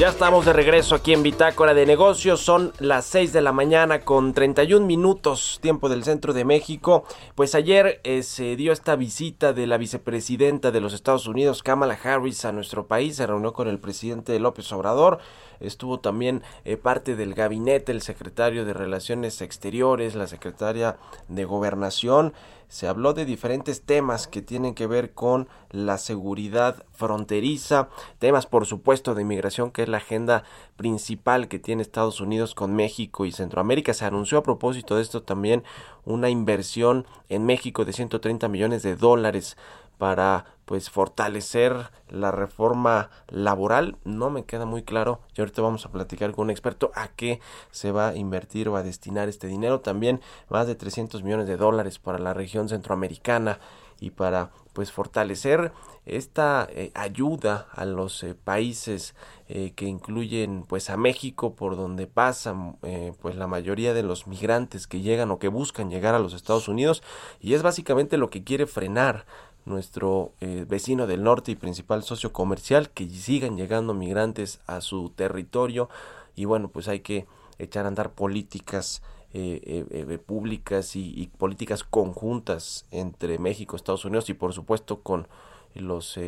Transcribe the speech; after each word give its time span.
Ya 0.00 0.08
estamos 0.08 0.46
de 0.46 0.54
regreso 0.54 0.94
aquí 0.94 1.12
en 1.12 1.22
Bitácora 1.22 1.74
de 1.74 1.84
Negocios. 1.84 2.40
Son 2.40 2.72
las 2.78 3.04
6 3.04 3.34
de 3.34 3.42
la 3.42 3.52
mañana 3.52 4.00
con 4.00 4.32
31 4.32 4.86
minutos, 4.86 5.58
tiempo 5.60 5.90
del 5.90 6.04
centro 6.04 6.32
de 6.32 6.46
México. 6.46 7.04
Pues 7.34 7.54
ayer 7.54 8.00
eh, 8.02 8.22
se 8.22 8.56
dio 8.56 8.72
esta 8.72 8.96
visita 8.96 9.52
de 9.52 9.66
la 9.66 9.76
vicepresidenta 9.76 10.70
de 10.70 10.80
los 10.80 10.94
Estados 10.94 11.26
Unidos, 11.26 11.62
Kamala 11.62 11.98
Harris, 12.02 12.46
a 12.46 12.52
nuestro 12.52 12.86
país. 12.86 13.16
Se 13.16 13.26
reunió 13.26 13.52
con 13.52 13.68
el 13.68 13.78
presidente 13.78 14.40
López 14.40 14.72
Obrador. 14.72 15.18
Estuvo 15.60 16.00
también 16.00 16.42
eh, 16.64 16.78
parte 16.78 17.14
del 17.14 17.34
gabinete, 17.34 17.92
el 17.92 18.00
secretario 18.00 18.64
de 18.64 18.72
Relaciones 18.72 19.42
Exteriores, 19.42 20.14
la 20.14 20.28
secretaria 20.28 20.96
de 21.28 21.44
Gobernación 21.44 22.32
se 22.70 22.86
habló 22.86 23.14
de 23.14 23.24
diferentes 23.24 23.82
temas 23.82 24.28
que 24.28 24.42
tienen 24.42 24.74
que 24.74 24.86
ver 24.86 25.12
con 25.12 25.48
la 25.70 25.98
seguridad 25.98 26.86
fronteriza, 26.92 27.88
temas 28.20 28.46
por 28.46 28.64
supuesto 28.64 29.16
de 29.16 29.22
inmigración 29.22 29.72
que 29.72 29.82
es 29.82 29.88
la 29.88 29.96
agenda 29.96 30.44
principal 30.76 31.48
que 31.48 31.58
tiene 31.58 31.82
Estados 31.82 32.20
Unidos 32.20 32.54
con 32.54 32.76
México 32.76 33.26
y 33.26 33.32
Centroamérica. 33.32 33.92
Se 33.92 34.04
anunció 34.04 34.38
a 34.38 34.44
propósito 34.44 34.94
de 34.94 35.02
esto 35.02 35.24
también 35.24 35.64
una 36.04 36.30
inversión 36.30 37.06
en 37.28 37.44
México 37.44 37.84
de 37.84 37.92
130 37.92 38.46
millones 38.46 38.84
de 38.84 38.94
dólares 38.94 39.56
para 40.00 40.46
pues 40.64 40.88
fortalecer 40.88 41.90
la 42.08 42.30
reforma 42.30 43.10
laboral. 43.28 43.98
No 44.04 44.30
me 44.30 44.46
queda 44.46 44.64
muy 44.64 44.82
claro 44.82 45.20
y 45.36 45.42
ahorita 45.42 45.60
vamos 45.60 45.84
a 45.84 45.92
platicar 45.92 46.32
con 46.32 46.44
un 46.44 46.50
experto 46.50 46.90
a 46.94 47.08
qué 47.08 47.38
se 47.70 47.92
va 47.92 48.08
a 48.08 48.16
invertir 48.16 48.70
o 48.70 48.76
a 48.76 48.82
destinar 48.82 49.28
este 49.28 49.46
dinero. 49.46 49.80
También 49.80 50.22
más 50.48 50.66
de 50.66 50.74
300 50.74 51.22
millones 51.22 51.46
de 51.48 51.58
dólares 51.58 51.98
para 51.98 52.18
la 52.18 52.32
región 52.32 52.70
centroamericana 52.70 53.60
y 54.00 54.10
para 54.10 54.50
pues 54.72 54.90
fortalecer 54.90 55.72
esta 56.06 56.66
eh, 56.70 56.90
ayuda 56.94 57.68
a 57.72 57.84
los 57.84 58.22
eh, 58.22 58.34
países 58.34 59.14
eh, 59.48 59.72
que 59.76 59.84
incluyen 59.84 60.64
pues 60.66 60.88
a 60.88 60.96
México 60.96 61.54
por 61.54 61.76
donde 61.76 62.06
pasan 62.06 62.78
pues 63.20 63.36
la 63.36 63.46
mayoría 63.46 63.92
de 63.92 64.02
los 64.02 64.26
migrantes 64.26 64.86
que 64.86 65.00
llegan 65.00 65.30
o 65.30 65.38
que 65.38 65.48
buscan 65.48 65.90
llegar 65.90 66.14
a 66.14 66.18
los 66.18 66.32
Estados 66.32 66.68
Unidos 66.68 67.02
y 67.40 67.54
es 67.54 67.62
básicamente 67.62 68.16
lo 68.16 68.30
que 68.30 68.42
quiere 68.42 68.66
frenar 68.66 69.26
nuestro 69.64 70.32
eh, 70.40 70.64
vecino 70.68 71.06
del 71.06 71.22
norte 71.22 71.52
y 71.52 71.56
principal 71.56 72.02
socio 72.02 72.32
comercial, 72.32 72.90
que 72.90 73.08
sigan 73.08 73.56
llegando 73.56 73.94
migrantes 73.94 74.60
a 74.66 74.80
su 74.80 75.10
territorio 75.10 75.88
y 76.34 76.44
bueno, 76.44 76.68
pues 76.68 76.88
hay 76.88 77.00
que 77.00 77.26
echar 77.58 77.84
a 77.84 77.88
andar 77.88 78.12
políticas 78.12 79.02
eh, 79.32 79.86
eh, 79.90 80.18
públicas 80.18 80.96
y, 80.96 81.30
políticas 81.38 81.84
conjuntas 81.84 82.86
entre 82.90 83.38
México, 83.38 83.76
Estados 83.76 84.04
Unidos 84.04 84.28
y 84.28 84.34
por 84.34 84.52
supuesto 84.52 85.00
con 85.00 85.28
los 85.74 86.18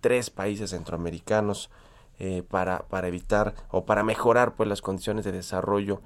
tres 0.00 0.30
países 0.30 0.70
centroamericanos 0.70 1.68
para, 2.48 2.86
para 2.88 3.08
evitar 3.08 3.54
o 3.70 3.84
para 3.84 4.02
mejorar 4.02 4.54
pues 4.54 4.66
las 4.66 4.80
condiciones 4.80 5.26
de 5.26 5.32
desarrollo 5.32 6.00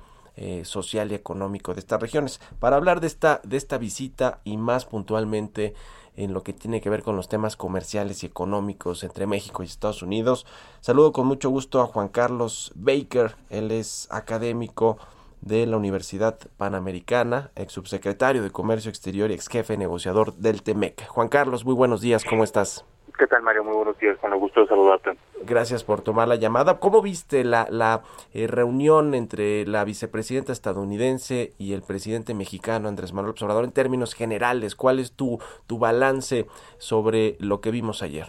social 0.64 1.12
y 1.12 1.14
económico 1.14 1.74
de 1.74 1.80
estas 1.80 2.00
regiones. 2.00 2.40
Para 2.58 2.74
hablar 2.74 3.00
de 3.00 3.06
esta, 3.06 3.40
de 3.44 3.56
esta 3.56 3.78
visita 3.78 4.40
y 4.42 4.56
más 4.56 4.84
puntualmente 4.84 5.74
en 6.16 6.32
lo 6.32 6.42
que 6.42 6.52
tiene 6.52 6.80
que 6.80 6.90
ver 6.90 7.02
con 7.02 7.16
los 7.16 7.28
temas 7.28 7.56
comerciales 7.56 8.22
y 8.22 8.26
económicos 8.26 9.04
entre 9.04 9.26
México 9.26 9.62
y 9.62 9.66
Estados 9.66 10.02
Unidos. 10.02 10.46
Saludo 10.80 11.12
con 11.12 11.26
mucho 11.26 11.50
gusto 11.50 11.80
a 11.80 11.86
Juan 11.86 12.08
Carlos 12.08 12.72
Baker, 12.74 13.36
él 13.50 13.70
es 13.70 14.08
académico 14.10 14.98
de 15.40 15.66
la 15.66 15.76
Universidad 15.76 16.38
Panamericana, 16.56 17.50
ex 17.54 17.72
subsecretario 17.72 18.42
de 18.42 18.50
Comercio 18.50 18.88
Exterior 18.88 19.30
y 19.30 19.34
ex 19.34 19.48
jefe 19.48 19.76
negociador 19.76 20.34
del 20.34 20.62
TEMEC. 20.62 21.06
Juan 21.06 21.28
Carlos, 21.28 21.64
muy 21.64 21.74
buenos 21.74 22.00
días, 22.00 22.24
¿cómo 22.24 22.42
estás? 22.44 22.84
¿Qué 23.18 23.26
tal, 23.26 23.42
Mario? 23.42 23.64
Muy 23.64 23.74
buenos 23.74 23.98
días, 23.98 24.18
con 24.18 24.32
el 24.32 24.38
gusto 24.38 24.60
de 24.60 24.66
saludarte. 24.66 25.16
Gracias 25.46 25.84
por 25.84 26.02
tomar 26.02 26.28
la 26.28 26.34
llamada. 26.34 26.78
¿Cómo 26.80 27.00
viste 27.00 27.44
la, 27.44 27.66
la 27.70 28.02
eh, 28.34 28.46
reunión 28.46 29.14
entre 29.14 29.64
la 29.66 29.84
vicepresidenta 29.84 30.52
estadounidense 30.52 31.52
y 31.58 31.72
el 31.72 31.82
presidente 31.82 32.34
mexicano 32.34 32.88
Andrés 32.88 33.12
Manuel 33.12 33.34
Obrador 33.40 33.64
en 33.64 33.72
términos 33.72 34.14
generales? 34.14 34.74
¿Cuál 34.74 34.98
es 34.98 35.12
tu, 35.12 35.38
tu 35.66 35.78
balance 35.78 36.46
sobre 36.78 37.36
lo 37.38 37.60
que 37.60 37.70
vimos 37.70 38.02
ayer? 38.02 38.26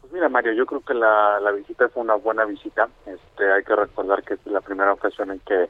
Pues 0.00 0.12
mira, 0.12 0.28
Mario, 0.28 0.52
yo 0.54 0.66
creo 0.66 0.80
que 0.80 0.94
la, 0.94 1.38
la 1.40 1.52
visita 1.52 1.88
fue 1.90 2.02
una 2.02 2.14
buena 2.14 2.44
visita. 2.44 2.88
Este, 3.06 3.52
hay 3.52 3.62
que 3.62 3.76
recordar 3.76 4.22
que 4.22 4.34
es 4.34 4.46
la 4.46 4.60
primera 4.60 4.92
ocasión 4.92 5.30
en 5.30 5.40
que 5.40 5.68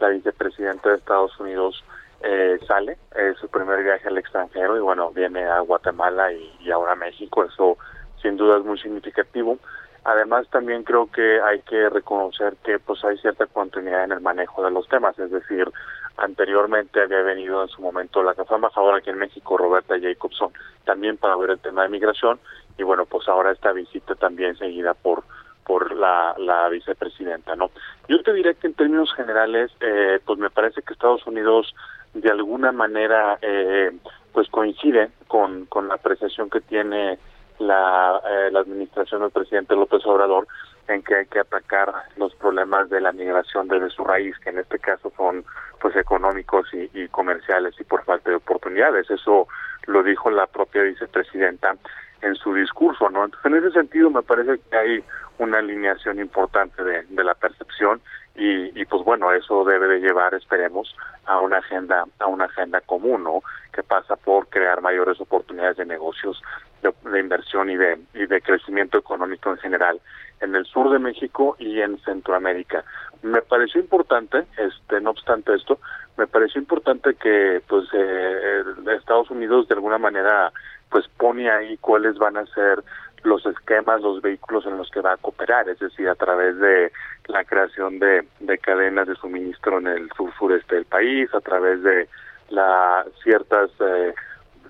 la 0.00 0.08
vicepresidenta 0.08 0.90
de 0.90 0.96
Estados 0.96 1.38
Unidos 1.40 1.84
eh, 2.26 2.58
sale, 2.66 2.96
es 3.14 3.36
su 3.38 3.48
primer 3.48 3.82
viaje 3.82 4.08
al 4.08 4.16
extranjero 4.16 4.76
y 4.78 4.80
bueno, 4.80 5.10
viene 5.10 5.44
a 5.44 5.60
Guatemala 5.60 6.32
y, 6.32 6.70
ahora 6.70 6.92
a 6.92 6.96
México, 6.96 7.44
eso 7.44 7.76
sin 8.22 8.38
duda 8.38 8.56
es 8.56 8.64
muy 8.64 8.78
significativo. 8.78 9.58
Además 10.04 10.46
también 10.50 10.84
creo 10.84 11.10
que 11.10 11.40
hay 11.40 11.60
que 11.62 11.88
reconocer 11.88 12.56
que 12.62 12.78
pues 12.78 13.02
hay 13.04 13.16
cierta 13.18 13.46
continuidad 13.46 14.04
en 14.04 14.12
el 14.12 14.20
manejo 14.20 14.62
de 14.62 14.70
los 14.70 14.86
temas, 14.88 15.18
es 15.18 15.30
decir, 15.30 15.70
anteriormente 16.18 17.00
había 17.00 17.22
venido 17.22 17.62
en 17.62 17.68
su 17.68 17.80
momento 17.80 18.22
la 18.22 18.34
que 18.34 18.44
fue 18.44 18.56
embajadora 18.56 18.98
aquí 18.98 19.10
en 19.10 19.18
México, 19.18 19.56
Roberta 19.56 19.94
Jacobson, 19.98 20.52
también 20.84 21.16
para 21.16 21.36
ver 21.36 21.50
el 21.50 21.58
tema 21.58 21.82
de 21.82 21.88
migración 21.88 22.38
y 22.76 22.82
bueno, 22.82 23.06
pues 23.06 23.28
ahora 23.28 23.52
esta 23.52 23.72
visita 23.72 24.14
también 24.14 24.56
seguida 24.56 24.94
por 24.94 25.24
por 25.64 25.94
la, 25.94 26.34
la 26.38 26.68
vicepresidenta, 26.68 27.56
¿no? 27.56 27.70
Yo 28.06 28.22
te 28.22 28.34
diré 28.34 28.54
que 28.54 28.66
en 28.66 28.74
términos 28.74 29.12
generales, 29.14 29.70
eh, 29.80 30.20
pues 30.24 30.38
me 30.38 30.50
parece 30.50 30.82
que 30.82 30.92
Estados 30.92 31.26
Unidos 31.26 31.74
de 32.12 32.30
alguna 32.30 32.70
manera 32.70 33.38
eh, 33.40 33.90
pues 34.32 34.48
coincide 34.48 35.10
con, 35.26 35.66
con 35.66 35.88
la 35.88 35.94
apreciación 35.94 36.50
que 36.50 36.60
tiene 36.60 37.18
la, 37.58 38.20
eh, 38.28 38.50
la 38.50 38.60
administración 38.60 39.22
del 39.22 39.30
presidente 39.30 39.74
López 39.74 40.04
Obrador 40.06 40.46
en 40.88 41.02
que 41.02 41.14
hay 41.14 41.26
que 41.26 41.40
atacar 41.40 41.92
los 42.16 42.34
problemas 42.34 42.90
de 42.90 43.00
la 43.00 43.12
migración 43.12 43.68
desde 43.68 43.90
su 43.90 44.04
raíz, 44.04 44.38
que 44.40 44.50
en 44.50 44.58
este 44.58 44.78
caso 44.78 45.12
son 45.16 45.44
pues 45.80 45.96
económicos 45.96 46.66
y, 46.74 46.90
y 46.92 47.08
comerciales 47.08 47.74
y 47.80 47.84
por 47.84 48.04
falta 48.04 48.30
de 48.30 48.36
oportunidades. 48.36 49.10
Eso 49.10 49.48
lo 49.86 50.02
dijo 50.02 50.30
la 50.30 50.46
propia 50.46 50.82
vicepresidenta 50.82 51.76
en 52.22 52.34
su 52.36 52.54
discurso, 52.54 53.08
¿no? 53.10 53.24
Entonces, 53.24 53.52
en 53.52 53.58
ese 53.58 53.70
sentido 53.72 54.10
me 54.10 54.22
parece 54.22 54.58
que 54.70 54.76
hay 54.76 55.04
una 55.38 55.58
alineación 55.58 56.18
importante 56.18 56.82
de, 56.82 57.02
de 57.02 57.24
la 57.24 57.34
percepción 57.34 58.00
y, 58.36 58.80
y, 58.80 58.84
pues 58.86 59.04
bueno 59.04 59.32
eso 59.32 59.64
debe 59.64 59.86
de 59.86 60.00
llevar 60.00 60.34
esperemos 60.34 60.94
a 61.24 61.38
una 61.38 61.58
agenda 61.58 62.04
a 62.18 62.26
una 62.26 62.46
agenda 62.46 62.80
común 62.80 63.22
no 63.22 63.42
que 63.72 63.82
pasa 63.82 64.16
por 64.16 64.48
crear 64.48 64.80
mayores 64.80 65.20
oportunidades 65.20 65.76
de 65.76 65.86
negocios 65.86 66.42
de, 66.82 67.20
inversión 67.20 67.70
y 67.70 67.76
de 67.76 67.98
y 68.12 68.26
de 68.26 68.40
crecimiento 68.40 68.98
económico 68.98 69.50
en 69.50 69.58
general 69.58 70.00
en 70.40 70.54
el 70.56 70.66
sur 70.66 70.90
de 70.90 70.98
México 70.98 71.56
y 71.58 71.80
en 71.80 71.98
Centroamérica. 72.00 72.84
Me 73.22 73.40
pareció 73.40 73.80
importante 73.80 74.44
este 74.56 75.00
no 75.00 75.10
obstante 75.10 75.54
esto 75.54 75.78
me 76.16 76.26
pareció 76.26 76.60
importante 76.60 77.14
que 77.14 77.62
pues 77.68 77.84
eh, 77.92 78.64
Estados 78.98 79.30
Unidos 79.30 79.68
de 79.68 79.74
alguna 79.74 79.98
manera 79.98 80.52
pues 80.90 81.06
pone 81.16 81.50
ahí 81.50 81.76
cuáles 81.78 82.18
van 82.18 82.36
a 82.36 82.46
ser 82.46 82.82
los 83.24 83.44
esquemas, 83.46 84.02
los 84.02 84.20
vehículos 84.20 84.66
en 84.66 84.76
los 84.76 84.90
que 84.90 85.00
va 85.00 85.14
a 85.14 85.16
cooperar, 85.16 85.68
es 85.68 85.78
decir, 85.78 86.08
a 86.08 86.14
través 86.14 86.58
de 86.58 86.92
la 87.34 87.44
creación 87.44 87.98
de, 87.98 88.24
de 88.38 88.58
cadenas 88.58 89.08
de 89.08 89.16
suministro 89.16 89.78
en 89.78 89.88
el 89.88 90.08
sur 90.16 90.32
sureste 90.38 90.76
del 90.76 90.84
país, 90.84 91.28
a 91.34 91.40
través 91.40 91.82
de 91.82 92.08
la 92.50 93.04
ciertas 93.24 93.70
eh, 93.80 94.14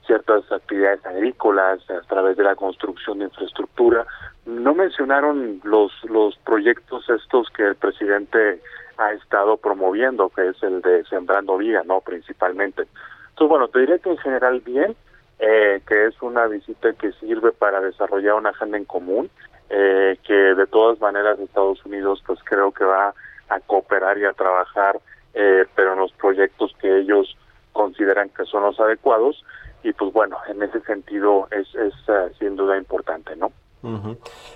ciertas 0.06 0.50
actividades 0.50 1.04
agrícolas, 1.04 1.78
a 1.90 2.00
través 2.08 2.38
de 2.38 2.42
la 2.42 2.56
construcción 2.56 3.18
de 3.18 3.26
infraestructura. 3.26 4.06
No 4.46 4.74
mencionaron 4.74 5.60
los 5.62 5.92
los 6.04 6.36
proyectos 6.38 7.08
estos 7.10 7.50
que 7.50 7.64
el 7.64 7.76
presidente 7.76 8.60
ha 8.96 9.12
estado 9.12 9.58
promoviendo, 9.58 10.30
que 10.30 10.48
es 10.48 10.62
el 10.62 10.80
de 10.80 11.04
Sembrando 11.04 11.58
Vida, 11.58 11.82
no 11.84 12.00
principalmente. 12.00 12.82
Entonces, 13.30 13.48
bueno, 13.48 13.68
te 13.68 13.80
diría 13.80 13.98
que 13.98 14.10
en 14.10 14.18
general 14.18 14.60
bien, 14.60 14.96
eh, 15.38 15.82
que 15.86 16.06
es 16.06 16.22
una 16.22 16.46
visita 16.46 16.94
que 16.94 17.12
sirve 17.12 17.52
para 17.52 17.80
desarrollar 17.80 18.34
una 18.34 18.50
agenda 18.50 18.78
en 18.78 18.86
común, 18.86 19.28
eh, 19.70 20.18
que 20.26 20.34
de 20.34 20.66
todas 20.66 21.00
maneras 21.00 21.38
Estados 21.38 21.84
Unidos 21.84 22.22
pues 22.26 22.38
creo 22.44 22.72
que 22.72 22.84
va 22.84 23.14
a 23.48 23.60
cooperar 23.60 24.18
y 24.18 24.24
a 24.24 24.32
trabajar, 24.32 25.00
eh, 25.34 25.64
pero 25.74 25.94
en 25.94 26.00
los 26.00 26.12
proyectos 26.12 26.72
que 26.80 27.00
ellos 27.00 27.36
consideran 27.72 28.30
que 28.30 28.44
son 28.44 28.62
los 28.62 28.78
adecuados 28.80 29.44
y 29.82 29.92
pues 29.92 30.12
bueno, 30.12 30.38
en 30.48 30.62
ese 30.62 30.80
sentido 30.82 31.46
es, 31.50 31.68
es 31.74 31.92
eh, 32.08 32.32
sin 32.38 32.56
duda 32.56 32.76
importante, 32.76 33.36
¿no? 33.36 33.52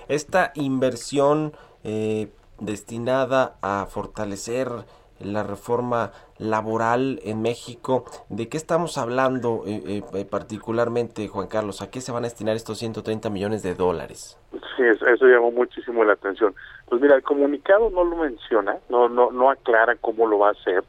Esta 0.09 0.53
inversión 0.55 1.53
eh, 1.85 2.33
destinada 2.59 3.57
a 3.61 3.87
fortalecer 3.87 4.69
la 5.20 5.43
reforma 5.43 6.12
laboral 6.38 7.20
en 7.25 7.43
México. 7.43 8.05
¿De 8.29 8.49
qué 8.49 8.56
estamos 8.56 8.99
hablando 8.99 9.62
eh, 9.67 10.03
particularmente, 10.31 11.29
Juan 11.29 11.49
Carlos? 11.49 11.82
¿A 11.82 11.91
qué 11.91 12.00
se 12.00 12.12
van 12.12 12.25
a 12.25 12.29
destinar 12.29 12.56
estos 12.56 12.79
130 12.79 13.31
millones 13.31 13.62
de 13.62 13.75
dólares? 13.75 14.38
Sí, 14.50 14.82
eso, 14.85 15.26
llamó 15.26 15.50
muchísimo 15.50 16.05
la 16.05 16.15
atención. 16.15 16.55
Pues 16.88 17.00
mira, 17.00 17.17
el 17.17 17.23
comunicado 17.23 17.91
no 17.91 18.05
lo 18.05 18.17
menciona, 18.17 18.76
no 18.88 19.09
no 19.09 19.31
no 19.31 19.50
aclara 19.50 19.97
cómo 19.97 20.26
lo 20.26 20.38
va 20.38 20.49
a 20.49 20.53
hacer. 20.53 20.85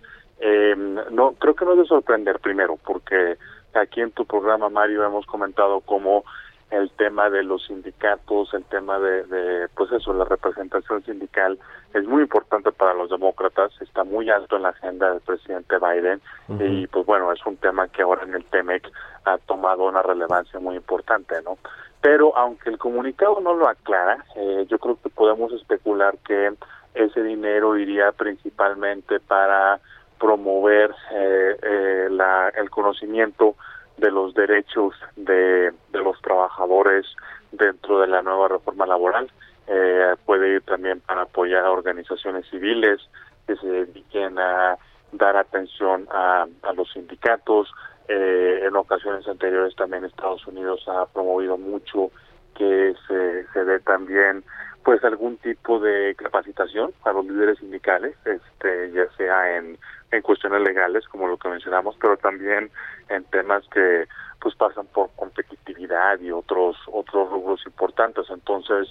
no 1.12 1.34
creo 1.34 1.56
que 1.56 1.66
no 1.66 1.74
es 1.74 1.80
de 1.80 1.86
sorprender 1.86 2.40
primero, 2.40 2.78
porque 2.86 3.38
Aquí 3.74 4.02
en 4.02 4.12
tu 4.12 4.26
programa, 4.26 4.70
Mario, 4.70 5.06
hemos 5.06 5.26
comentado 5.26 5.82
cómo 5.82 6.24
el 6.72 6.92
tema 6.92 7.30
de 7.30 7.44
los 7.44 7.66
sindicatos, 7.66 8.54
el 8.54 8.64
tema 8.66 9.00
de, 9.00 9.24
de, 9.24 9.68
pues 9.70 9.92
eso, 9.92 10.14
la 10.14 10.26
representación 10.26 11.04
sindical 11.04 11.58
es 11.94 12.06
muy 12.06 12.22
importante 12.22 12.72
para 12.72 12.94
los 12.94 13.10
demócratas, 13.10 13.72
está 13.82 14.04
muy 14.04 14.30
alto 14.30 14.58
en 14.58 14.64
la 14.64 14.70
agenda 14.70 15.10
del 15.12 15.22
presidente 15.22 15.78
Biden 15.80 16.22
y 16.60 16.88
pues 16.88 17.06
bueno, 17.06 17.32
es 17.32 17.44
un 17.46 17.58
tema 17.58 17.88
que 17.88 18.04
ahora 18.04 18.24
en 18.24 18.36
el 18.36 18.46
TEMEC 18.46 18.88
ha 19.26 19.38
tomado 19.40 19.86
una 19.86 20.04
relevancia 20.04 20.60
muy 20.60 20.76
importante, 20.76 21.42
¿no? 21.44 21.58
Pero 22.02 22.38
aunque 22.38 22.70
el 22.70 22.78
comunicado 22.78 23.40
no 23.42 23.54
lo 23.54 23.68
aclara, 23.68 24.24
eh, 24.36 24.66
yo 24.70 24.78
creo 24.80 24.98
que 25.02 25.10
podemos 25.10 25.52
especular 25.54 26.18
que 26.20 26.54
ese 26.94 27.24
dinero 27.24 27.78
iría 27.78 28.12
principalmente 28.12 29.20
para 29.20 29.80
promover 30.20 30.94
eh, 31.12 31.58
eh, 31.62 32.08
la, 32.12 32.50
el 32.50 32.70
conocimiento 32.70 33.56
de 34.00 34.12
los 34.12 34.34
derechos 34.34 34.94
de, 35.16 35.72
de, 35.92 36.00
los 36.00 36.22
trabajadores 36.22 37.06
dentro 37.52 38.00
de 38.00 38.08
la 38.08 38.22
nueva 38.22 38.48
reforma 38.48 38.86
laboral. 38.86 39.32
Eh, 39.68 40.16
puede 40.26 40.56
ir 40.56 40.62
también 40.64 41.00
para 41.02 41.24
apoyar 41.24 41.66
a 41.66 41.72
organizaciones 41.72 42.48
civiles 42.50 43.00
que 43.46 43.56
se 43.58 43.68
dediquen 43.68 44.40
a 44.40 44.78
dar 45.12 45.38
atención 45.38 46.08
a, 46.12 46.48
a 46.64 46.74
los 46.74 46.92
sindicatos. 46.92 47.72
Eh, 48.08 48.62
en 48.66 48.76
ocasiones 48.76 49.28
anteriores 49.28 49.76
también 49.76 50.06
Estados 50.06 50.46
Unidos 50.48 50.84
ha 50.88 51.06
promovido 51.08 51.58
mucho 51.58 52.12
que 52.56 52.96
se, 53.08 53.46
se 53.54 53.66
dé 53.66 53.80
también 53.80 54.44
pues 54.84 55.04
algún 55.04 55.38
tipo 55.38 55.80
de 55.80 56.16
capacitación 56.16 56.92
a 57.04 57.12
los 57.12 57.26
líderes 57.26 57.60
sindicales, 57.60 58.16
este 58.26 58.92
ya 58.92 59.08
sea 59.18 59.58
en 59.58 59.78
en 60.12 60.22
cuestiones 60.24 60.62
legales, 60.62 61.08
como 61.08 61.28
lo 61.28 61.38
que 61.38 61.50
mencionamos, 61.50 61.96
pero 62.02 62.18
también 62.18 62.72
en 63.10 63.24
temas 63.26 63.64
que 63.72 64.08
pues 64.42 64.56
pasan 64.56 64.88
por 64.88 65.10
competitividad 65.16 66.20
y 66.20 66.32
otros 66.32 66.78
otros 66.88 67.30
rubros 67.30 67.66
importantes. 67.66 68.26
Entonces, 68.30 68.88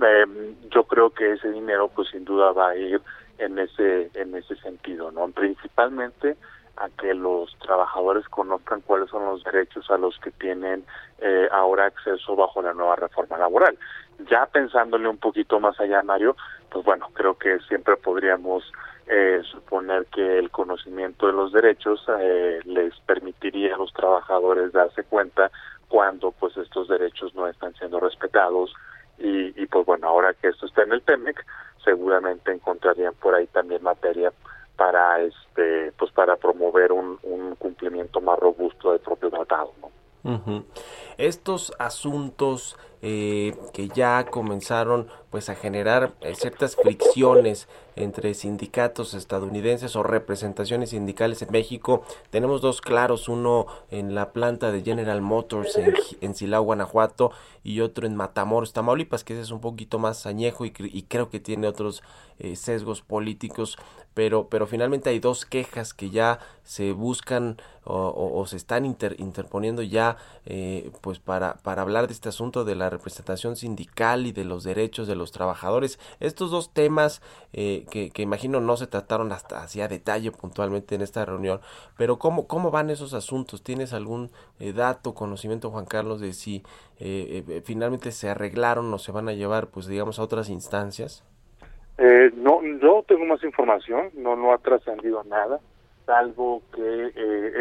eh, 0.00 0.54
yo 0.70 0.84
creo 0.84 1.10
que 1.10 1.32
ese 1.32 1.50
dinero, 1.50 1.88
pues 1.88 2.08
sin 2.10 2.24
duda 2.24 2.52
va 2.52 2.70
a 2.70 2.76
ir 2.76 3.00
en 3.38 3.58
ese 3.58 4.10
en 4.14 4.34
ese 4.34 4.56
sentido, 4.56 5.10
no, 5.10 5.28
principalmente 5.28 6.36
a 6.76 6.88
que 6.88 7.12
los 7.14 7.54
trabajadores 7.58 8.26
conozcan 8.28 8.80
cuáles 8.80 9.10
son 9.10 9.24
los 9.26 9.44
derechos 9.44 9.90
a 9.90 9.98
los 9.98 10.18
que 10.20 10.30
tienen 10.30 10.84
eh, 11.18 11.48
ahora 11.52 11.86
acceso 11.86 12.34
bajo 12.36 12.62
la 12.62 12.72
nueva 12.72 12.96
reforma 12.96 13.36
laboral. 13.36 13.76
Ya 14.28 14.46
pensándole 14.46 15.08
un 15.08 15.18
poquito 15.18 15.60
más 15.60 15.78
allá, 15.80 16.02
Mario, 16.02 16.36
pues 16.70 16.84
bueno, 16.84 17.08
creo 17.14 17.38
que 17.38 17.58
siempre 17.60 17.96
podríamos 17.96 18.64
eh, 19.06 19.42
suponer 19.50 20.06
que 20.06 20.38
el 20.38 20.50
conocimiento 20.50 21.26
de 21.26 21.32
los 21.32 21.52
derechos 21.52 22.00
eh, 22.20 22.60
les 22.64 22.94
permitiría 23.00 23.74
a 23.74 23.78
los 23.78 23.92
trabajadores 23.92 24.72
darse 24.72 25.02
cuenta 25.02 25.50
cuando 25.88 26.30
pues 26.30 26.56
estos 26.56 26.86
derechos 26.86 27.34
no 27.34 27.48
están 27.48 27.74
siendo 27.74 27.98
respetados 27.98 28.72
y, 29.18 29.60
y 29.60 29.66
pues 29.66 29.84
bueno 29.84 30.06
ahora 30.06 30.32
que 30.34 30.48
esto 30.48 30.66
está 30.66 30.84
en 30.84 30.92
el 30.92 31.02
TEMEC 31.02 31.44
seguramente 31.84 32.52
encontrarían 32.52 33.14
por 33.14 33.34
ahí 33.34 33.48
también 33.48 33.82
materia 33.82 34.32
para 34.76 35.20
este 35.22 35.90
pues 35.98 36.12
para 36.12 36.36
promover 36.36 36.92
un, 36.92 37.18
cumplimiento 37.58 38.20
más 38.20 38.38
robusto 38.38 38.92
del 38.92 39.00
propio 39.00 39.28
tratado 39.28 39.72
¿no? 39.82 39.90
Estos 41.18 41.72
asuntos 41.78 42.78
eh, 43.02 43.54
que 43.72 43.88
ya 43.88 44.26
comenzaron 44.26 45.08
pues 45.30 45.48
a 45.48 45.54
generar 45.54 46.12
eh, 46.20 46.34
ciertas 46.34 46.76
fricciones 46.76 47.68
entre 47.96 48.34
sindicatos 48.34 49.14
estadounidenses 49.14 49.96
o 49.96 50.02
representaciones 50.02 50.90
sindicales 50.90 51.40
en 51.42 51.50
México. 51.52 52.02
Tenemos 52.30 52.60
dos 52.60 52.80
claros, 52.80 53.28
uno 53.28 53.66
en 53.90 54.14
la 54.14 54.32
planta 54.32 54.72
de 54.72 54.82
General 54.82 55.22
Motors 55.22 55.76
en, 55.76 55.94
en 56.20 56.34
Silao, 56.34 56.62
Guanajuato, 56.62 57.32
y 57.62 57.80
otro 57.80 58.06
en 58.06 58.16
Matamoros, 58.16 58.72
Tamaulipas, 58.72 59.24
que 59.24 59.34
ese 59.34 59.42
es 59.42 59.50
un 59.50 59.60
poquito 59.60 59.98
más 59.98 60.26
añejo 60.26 60.64
y, 60.64 60.70
creo 60.70 61.28
que 61.28 61.40
tiene 61.40 61.68
otros 61.68 62.02
eh, 62.38 62.56
sesgos 62.56 63.02
políticos, 63.02 63.76
pero, 64.14 64.48
pero 64.48 64.66
finalmente 64.66 65.10
hay 65.10 65.18
dos 65.18 65.44
quejas 65.44 65.92
que 65.92 66.10
ya 66.10 66.38
se 66.64 66.92
buscan 66.92 67.60
o, 67.84 68.44
se 68.46 68.56
están 68.56 68.84
interponiendo 68.84 69.82
ya 69.82 70.16
eh, 70.46 70.90
pues 71.00 71.18
para, 71.18 71.54
para 71.54 71.82
hablar 71.82 72.06
de 72.06 72.12
este 72.12 72.28
asunto 72.28 72.64
de 72.64 72.76
representación 72.90 73.56
sindical 73.56 74.26
y 74.26 74.32
de 74.32 74.44
los 74.44 74.64
derechos 74.64 75.08
de 75.08 75.16
los 75.16 75.32
trabajadores. 75.32 75.98
Estos 76.20 76.50
dos 76.50 76.72
temas 76.72 77.22
eh, 77.52 77.86
que, 77.90 78.22
imagino 78.22 78.60
no 78.60 78.76
se 78.76 78.86
trataron 78.86 79.32
hasta 79.32 79.62
hacia 79.62 79.88
detalle 79.88 80.30
puntualmente 80.30 80.94
en 80.94 81.00
esta 81.02 81.24
reunión, 81.24 81.60
pero 81.96 82.18
¿cómo, 82.18 82.46
cómo 82.46 82.70
van 82.70 82.90
esos 82.90 83.14
asuntos? 83.14 83.62
¿Tienes 83.62 83.92
algún 83.92 84.30
eh, 84.58 84.72
dato, 84.72 85.14
conocimiento, 85.14 85.70
Juan 85.70 85.86
Carlos, 85.86 86.20
de 86.20 86.32
si 86.32 86.62
eh, 86.98 87.62
finalmente 87.64 88.12
se 88.12 88.28
arreglaron 88.28 88.92
o 88.92 88.98
se 88.98 89.12
van 89.12 89.28
a 89.28 89.32
llevar, 89.32 89.68
pues 89.68 89.86
digamos, 89.86 90.18
a 90.18 90.22
otras 90.22 90.48
instancias? 90.50 91.24
no, 92.36 92.62
yo 92.80 93.04
tengo 93.06 93.26
más 93.26 93.44
información, 93.44 94.08
no, 94.14 94.34
no 94.34 94.54
ha 94.54 94.58
trascendido 94.58 95.22
nada, 95.24 95.60
salvo 96.06 96.62
que 96.74 97.12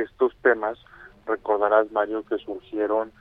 estos 0.02 0.34
temas, 0.42 0.78
recordarás 1.26 1.92
Mario, 1.92 2.24
que 2.24 2.38
surgieron 2.38 3.12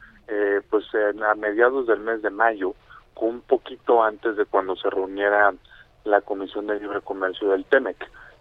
pues 0.70 0.84
a 0.94 1.34
mediados 1.34 1.86
del 1.86 2.00
mes 2.00 2.22
de 2.22 2.30
mayo, 2.30 2.74
un 3.20 3.40
poquito 3.40 4.02
antes 4.02 4.36
de 4.36 4.44
cuando 4.44 4.76
se 4.76 4.90
reuniera 4.90 5.52
la 6.04 6.20
Comisión 6.20 6.66
de 6.66 6.80
Libre 6.80 7.00
Comercio 7.00 7.48
del 7.50 7.64
TEMEC, 7.64 7.96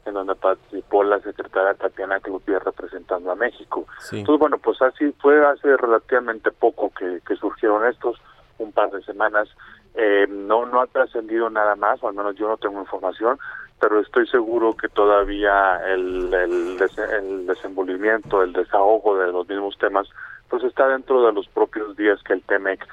en 0.06 0.14
donde 0.14 0.36
participó 0.36 1.04
la 1.04 1.20
secretaria 1.20 1.74
Tatiana 1.74 2.20
Cloutier 2.20 2.64
representando 2.64 3.32
a 3.32 3.36
México. 3.36 3.86
Entonces, 4.12 4.40
bueno, 4.40 4.58
pues 4.58 4.82
así 4.82 5.12
fue 5.20 5.46
hace 5.46 5.76
relativamente 5.76 6.52
poco 6.52 6.92
que, 6.92 7.36
surgieron 7.36 7.86
estos, 7.88 8.18
un 8.58 8.72
par 8.72 8.90
de 8.92 9.04
semanas. 9.04 9.50
Eh, 9.96 10.28
no, 10.30 10.66
no 10.66 10.82
ha 10.82 10.88
trascendido 10.88 11.50
nada 11.50 11.76
más, 11.76 12.02
o 12.04 12.08
al 12.08 12.14
menos 12.14 12.36
yo 12.36 12.48
no 12.48 12.58
tengo 12.58 12.80
información, 12.80 13.38
pero 13.80 14.00
estoy 14.00 14.28
seguro 14.28 14.76
que 14.78 14.88
todavía 14.90 15.78
el, 15.88 16.34
el, 16.34 16.78
el 17.14 17.48
desenvolvimiento, 17.48 18.44
el 18.44 18.54
desahogo 18.54 19.18
de 19.18 19.32
los 19.32 19.48
mismos 19.48 19.78
temas, 19.78 20.08
pues 20.50 20.64
está 20.64 20.88
dentro 20.88 21.26
de 21.26 21.34
los 21.34 21.48
propios 21.48 21.96
días 21.98 22.22
que 22.24 22.34
el 22.34 22.42
TEMEC 22.44 22.86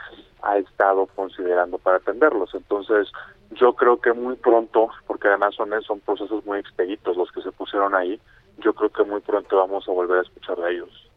ha 0.42 0.58
estado 0.58 1.06
considerando 1.06 1.78
para 1.78 1.96
atenderlos. 1.96 2.54
Entonces, 2.54 3.10
yo 3.52 3.74
creo 3.74 4.00
que 4.00 4.12
muy 4.12 4.36
pronto, 4.36 4.88
porque 5.06 5.28
además 5.28 5.54
son, 5.54 5.70
son 5.82 6.00
procesos 6.00 6.44
muy 6.44 6.58
expeditos 6.58 7.16
los 7.16 7.30
que 7.32 7.42
se 7.42 7.52
pusieron 7.52 7.94
ahí, 7.94 8.20
yo 8.58 8.74
creo 8.74 8.90
que 8.90 9.04
muy 9.04 9.20
pronto 9.20 9.56
vamos 9.56 9.88
a 9.88 9.92
volver 9.92 10.18
a 10.18 10.22
escuchar 10.22 10.56
de 10.58 10.72
ellos. 10.72 11.10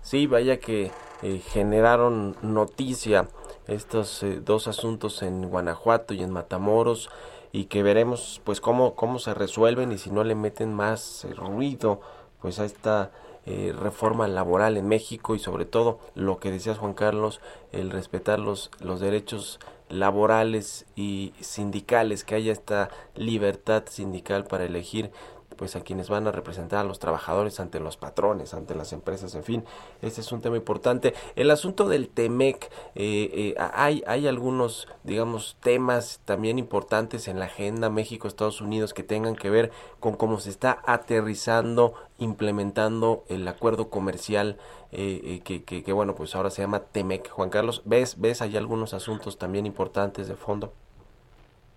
Sí, 0.00 0.26
vaya 0.26 0.58
que 0.58 0.90
eh, 1.22 1.38
generaron 1.38 2.34
noticia 2.42 3.28
estos 3.66 4.22
eh, 4.22 4.40
dos 4.42 4.68
asuntos 4.68 5.22
en 5.22 5.48
Guanajuato 5.48 6.14
y 6.14 6.22
en 6.22 6.30
Matamoros 6.30 7.10
y 7.52 7.66
que 7.66 7.82
veremos 7.82 8.40
pues 8.44 8.60
cómo, 8.60 8.94
cómo 8.94 9.18
se 9.18 9.34
resuelven 9.34 9.92
y 9.92 9.98
si 9.98 10.10
no 10.10 10.24
le 10.24 10.34
meten 10.34 10.72
más 10.72 11.24
eh, 11.24 11.34
ruido 11.34 12.00
pues 12.40 12.58
a 12.58 12.64
esta 12.64 13.12
eh, 13.44 13.74
reforma 13.76 14.28
laboral 14.28 14.76
en 14.76 14.86
México 14.86 15.34
y 15.34 15.38
sobre 15.38 15.64
todo 15.64 15.98
lo 16.14 16.38
que 16.38 16.50
decías 16.50 16.78
Juan 16.78 16.94
Carlos, 16.94 17.40
el 17.72 17.90
respetar 17.90 18.38
los, 18.38 18.70
los 18.80 19.00
derechos 19.00 19.58
laborales 19.88 20.86
y 20.94 21.34
sindicales, 21.40 22.24
que 22.24 22.36
haya 22.36 22.52
esta 22.52 22.88
libertad 23.14 23.84
sindical 23.86 24.44
para 24.44 24.64
elegir 24.64 25.10
pues 25.56 25.76
a 25.76 25.82
quienes 25.82 26.08
van 26.08 26.26
a 26.26 26.32
representar 26.32 26.80
a 26.80 26.84
los 26.84 26.98
trabajadores 26.98 27.60
ante 27.60 27.80
los 27.80 27.96
patrones, 27.96 28.54
ante 28.54 28.74
las 28.74 28.92
empresas, 28.92 29.34
en 29.34 29.44
fin, 29.44 29.64
este 30.00 30.20
es 30.20 30.32
un 30.32 30.40
tema 30.40 30.56
importante. 30.56 31.14
El 31.36 31.50
asunto 31.50 31.88
del 31.88 32.08
TEMEC, 32.08 32.70
eh, 32.94 33.30
eh, 33.32 33.54
hay, 33.58 34.02
hay 34.06 34.26
algunos, 34.26 34.88
digamos, 35.04 35.56
temas 35.60 36.20
también 36.24 36.58
importantes 36.58 37.28
en 37.28 37.38
la 37.38 37.46
agenda 37.46 37.90
México-Estados 37.90 38.60
Unidos 38.60 38.94
que 38.94 39.02
tengan 39.02 39.36
que 39.36 39.50
ver 39.50 39.70
con 40.00 40.14
cómo 40.14 40.38
se 40.38 40.50
está 40.50 40.82
aterrizando, 40.86 41.94
implementando 42.18 43.24
el 43.28 43.46
acuerdo 43.48 43.90
comercial 43.90 44.56
eh, 44.92 45.40
que, 45.44 45.64
que, 45.64 45.82
que, 45.82 45.92
bueno, 45.92 46.14
pues 46.14 46.34
ahora 46.34 46.50
se 46.50 46.62
llama 46.62 46.80
TEMEC. 46.80 47.30
Juan 47.30 47.50
Carlos, 47.50 47.82
¿ves, 47.84 48.20
¿ves 48.20 48.42
hay 48.42 48.56
algunos 48.56 48.94
asuntos 48.94 49.38
también 49.38 49.66
importantes 49.66 50.28
de 50.28 50.34
fondo? 50.34 50.72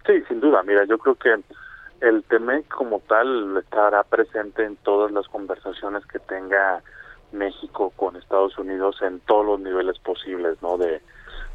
Sí, 0.05 0.13
sin 0.27 0.39
duda. 0.39 0.61
Mira, 0.63 0.85
yo 0.85 0.97
creo 0.97 1.15
que 1.15 1.29
el 2.01 2.23
TEMEC 2.23 2.67
como 2.67 2.99
tal 3.01 3.57
estará 3.57 4.03
presente 4.03 4.63
en 4.63 4.75
todas 4.77 5.11
las 5.11 5.27
conversaciones 5.27 6.05
que 6.05 6.19
tenga 6.19 6.81
México 7.31 7.91
con 7.95 8.15
Estados 8.15 8.57
Unidos 8.57 9.01
en 9.01 9.19
todos 9.21 9.45
los 9.45 9.59
niveles 9.59 9.97
posibles, 9.99 10.61
¿no? 10.61 10.77
De, 10.77 11.01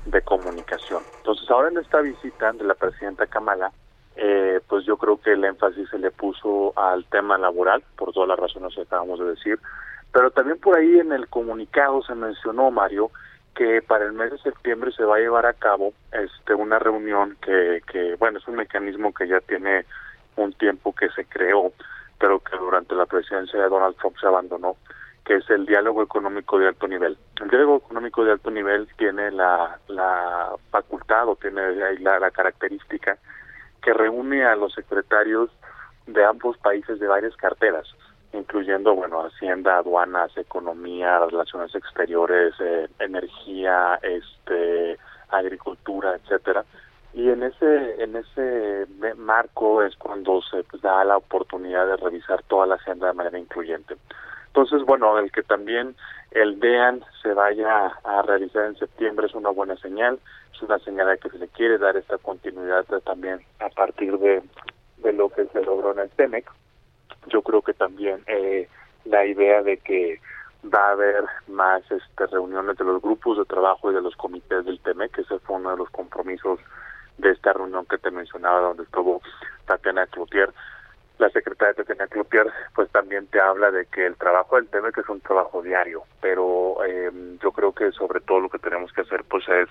de 0.06 0.23
comunicación. 0.23 1.02
Entonces, 1.18 1.50
ahora 1.50 1.68
en 1.68 1.78
esta 1.78 2.00
visita 2.00 2.52
de 2.52 2.64
la 2.64 2.75
presidenta 2.75 3.26
Kamala, 3.26 3.70
eh, 4.16 4.61
pues 4.68 4.85
yo 4.85 4.97
creo 4.97 5.20
que 5.20 5.32
el 5.32 5.44
énfasis 5.44 5.88
se 5.88 5.99
le 5.99 6.11
puso 6.11 6.73
al 6.76 7.04
tema 7.06 7.38
laboral, 7.38 7.82
por 7.97 8.12
todas 8.12 8.28
las 8.28 8.38
razones 8.38 8.75
que 8.75 8.82
acabamos 8.82 9.18
de 9.20 9.26
decir, 9.26 9.59
pero 10.12 10.30
también 10.30 10.59
por 10.59 10.76
ahí 10.76 10.99
en 10.99 11.12
el 11.12 11.28
comunicado 11.28 12.02
se 12.02 12.14
mencionó, 12.14 12.70
Mario, 12.70 13.11
que 13.54 13.82
para 13.82 14.04
el 14.04 14.12
mes 14.12 14.30
de 14.32 14.38
septiembre 14.38 14.92
se 14.92 15.04
va 15.04 15.16
a 15.16 15.20
llevar 15.20 15.47
a 15.47 15.52
cabo 15.52 15.92
este 16.12 16.54
una 16.54 16.78
reunión 16.78 17.37
que, 17.40 17.82
que 17.90 18.16
bueno, 18.16 18.38
es 18.38 18.49
un 18.49 18.56
mecanismo 18.56 19.12
que 19.12 19.28
ya 19.28 19.40
tiene 19.40 19.85
un 20.42 20.52
tiempo 20.54 20.94
que 20.94 21.09
se 21.11 21.25
creó, 21.25 21.73
pero 22.18 22.40
que 22.40 22.56
durante 22.56 22.94
la 22.94 23.06
presidencia 23.06 23.61
de 23.61 23.68
Donald 23.68 23.97
Trump 23.97 24.16
se 24.20 24.26
abandonó, 24.26 24.76
que 25.25 25.37
es 25.37 25.50
el 25.50 25.66
diálogo 25.66 26.02
económico 26.02 26.59
de 26.59 26.68
alto 26.68 26.88
nivel. 26.88 27.16
El 27.40 27.49
diálogo 27.49 27.76
económico 27.78 28.25
de 28.25 28.32
alto 28.32 28.50
nivel 28.50 28.88
tiene 28.97 29.30
la, 29.30 29.78
la 29.88 30.50
facultad 30.70 31.28
o 31.28 31.37
tiene 31.37 31.75
la, 32.00 32.18
la 32.18 32.30
característica 32.30 33.16
que 33.82 33.92
reúne 33.92 34.44
a 34.44 34.56
los 34.56 34.75
secretarios 34.75 35.50
de 36.06 36.25
ambos 36.25 36.59
países 36.59 36.99
de 36.99 37.06
varias 37.06 37.37
carteras, 37.37 37.87
incluyendo, 38.32 38.94
bueno, 38.94 39.23
Hacienda, 39.25 39.78
aduanas, 39.78 40.37
economía, 40.37 41.18
relaciones 41.20 41.75
exteriores, 41.75 42.54
eh, 42.61 42.88
energía, 42.99 43.99
este, 44.02 44.99
agricultura, 45.30 46.14
etcétera. 46.16 46.64
Y 47.12 47.29
en 47.29 47.43
ese 47.43 48.02
en 48.02 48.17
ese 48.17 48.87
marco 49.17 49.83
es 49.83 49.97
cuando 49.97 50.40
se 50.43 50.64
da 50.81 51.05
la 51.05 51.17
oportunidad 51.17 51.87
de 51.87 51.97
revisar 51.97 52.43
toda 52.45 52.67
la 52.67 52.76
agenda 52.76 53.09
de 53.09 53.14
manera 53.14 53.38
incluyente. 53.38 53.97
Entonces, 54.47 54.85
bueno, 54.85 55.19
el 55.19 55.31
que 55.31 55.43
también 55.43 55.95
el 56.33 56.59
DEAN 56.59 57.05
se 57.23 57.33
vaya 57.35 57.87
a 58.05 58.23
realizar 58.23 58.67
en 58.67 58.76
septiembre 58.76 59.26
es 59.26 59.35
una 59.35 59.50
buena 59.50 59.76
señal, 59.76 60.19
es 60.52 60.62
una 60.62 60.79
señal 60.81 61.09
de 61.09 61.19
que 61.19 61.31
se 61.31 61.38
le 61.38 61.49
quiere 61.49 61.79
dar 61.79 61.97
esta 61.97 62.19
continuidad 62.19 62.85
también 63.05 63.40
a 63.61 63.69
partir 63.69 64.19
de, 64.19 64.43
de 64.99 65.12
lo 65.12 65.29
que 65.31 65.47
se 65.47 65.62
logró 65.62 65.93
en 65.93 66.00
el 66.00 66.11
TEMEC. 66.11 66.50
Yo 67.29 67.43
creo 67.43 67.62
que 67.62 67.75
también 67.75 68.23
eh, 68.26 68.69
la 69.05 69.25
idea 69.25 69.62
de 69.62 69.79
que 69.79 70.21
va 70.64 70.88
a 70.88 70.93
haber 70.93 71.25
más 71.49 71.83
este, 71.90 72.26
reuniones 72.26 72.76
de 72.76 72.85
los 72.85 73.00
grupos 73.00 73.38
de 73.38 73.45
trabajo 73.45 73.90
y 73.90 73.95
de 73.95 74.02
los 74.02 74.17
comités 74.17 74.64
del 74.64 74.81
TEMEC, 74.81 75.19
ese 75.19 75.38
fue 75.40 75.57
uno 75.57 75.71
de 75.71 75.76
los 75.79 75.90
compromisos 75.90 76.61
de 77.21 77.31
esta 77.31 77.53
reunión 77.53 77.87
que 77.87 77.99
te 77.99 78.11
mencionaba, 78.11 78.61
donde 78.61 78.85
estuvo 78.85 79.21
Tatiana 79.67 80.07
Cloutier, 80.07 80.50
la 81.21 81.29
secretaria 81.31 81.75
Tatiana 81.75 82.07
Cloutier, 82.07 82.47
pues 82.75 82.91
también 82.91 83.27
te 83.27 83.41
habla 83.41 83.71
de 83.71 83.87
que 83.87 84.07
el 84.07 84.17
trabajo 84.17 84.57
del 84.57 84.69
TEMEC 84.69 84.99
es 84.99 85.09
un 85.09 85.21
trabajo 85.21 85.62
diario, 85.62 86.05
pero 86.21 86.83
eh, 86.85 87.11
yo 87.43 87.53
creo 87.53 87.73
que 87.73 87.93
sobre 87.93 88.21
todo 88.21 88.41
lo 88.41 88.49
que 88.49 88.59
tenemos 88.59 88.91
que 88.93 89.03
hacer 89.03 89.23
pues 89.25 89.47
es, 89.49 89.69